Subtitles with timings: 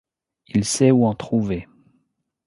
[0.47, 1.67] il sait où en trouver.